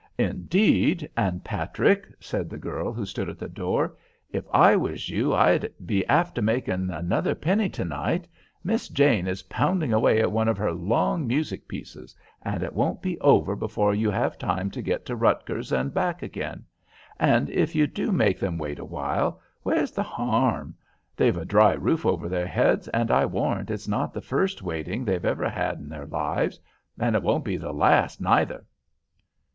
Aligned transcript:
"Indeed 0.17 1.07
and 1.15 1.43
Patrick," 1.43 2.07
said 2.19 2.49
the 2.49 2.57
girl 2.57 2.91
who 2.91 3.05
stood 3.05 3.29
at 3.29 3.37
the 3.37 3.47
door, 3.47 3.95
"if 4.31 4.45
I 4.51 4.75
was 4.75 5.09
you 5.11 5.31
I'd 5.35 5.71
be 5.85 6.03
after 6.07 6.41
making 6.41 6.89
another 6.89 7.35
penny 7.35 7.69
to 7.69 7.85
night. 7.85 8.27
Miss 8.63 8.87
Jane 8.89 9.27
is 9.27 9.43
pounding 9.43 9.93
away 9.93 10.19
at 10.19 10.31
one 10.31 10.47
of 10.47 10.57
her 10.57 10.71
long 10.73 11.27
music 11.27 11.67
pieces, 11.67 12.15
and 12.41 12.63
it 12.63 12.73
won't 12.73 13.03
be 13.03 13.19
over 13.19 13.55
before 13.55 13.93
you 13.93 14.09
have 14.09 14.39
time 14.39 14.71
to 14.71 14.81
get 14.81 15.05
to 15.05 15.15
Rutgers 15.15 15.71
and 15.71 15.93
back 15.93 16.23
again. 16.23 16.65
And 17.19 17.51
if 17.51 17.75
you 17.75 17.85
do 17.85 18.11
make 18.11 18.39
them 18.39 18.57
wait 18.57 18.79
awhile, 18.79 19.39
where's 19.61 19.91
the 19.91 20.01
harm? 20.01 20.73
They've 21.15 21.37
a 21.37 21.45
dry 21.45 21.73
roof 21.73 22.07
over 22.07 22.27
their 22.27 22.47
heads, 22.47 22.87
and 22.87 23.11
I 23.11 23.27
warrant 23.27 23.69
it's 23.69 23.87
not 23.87 24.15
the 24.15 24.19
first 24.21 24.63
waiting 24.63 25.05
they've 25.05 25.23
ever 25.23 25.47
had 25.47 25.77
in 25.77 25.89
their 25.89 26.07
lives; 26.07 26.59
and 26.99 27.15
it 27.15 27.21
won't 27.21 27.45
be 27.45 27.55
the 27.57 27.71
last 27.71 28.19
neither." 28.19 28.65